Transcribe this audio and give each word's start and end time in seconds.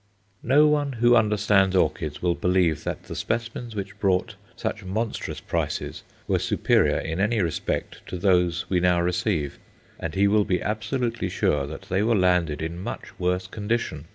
No 0.41 0.65
one 0.65 0.93
who 0.93 1.15
understands 1.15 1.75
orchids 1.75 2.23
will 2.23 2.33
believe 2.33 2.85
that 2.85 3.03
the 3.03 3.15
specimens 3.15 3.75
which 3.75 3.99
brought 3.99 4.33
such 4.55 4.83
monstrous 4.83 5.39
prices 5.39 6.01
were 6.27 6.39
superior 6.39 6.97
in 6.97 7.19
any 7.19 7.39
respect 7.39 8.01
to 8.07 8.17
those 8.17 8.67
we 8.67 8.79
now 8.79 8.99
receive, 8.99 9.59
and 9.99 10.15
he 10.15 10.27
will 10.27 10.43
be 10.43 10.59
absolutely 10.59 11.29
sure 11.29 11.67
that 11.67 11.83
they 11.83 12.01
were 12.01 12.15
landed 12.15 12.63
in 12.63 12.79
much 12.81 13.19
worse 13.19 13.45
condition. 13.45 14.05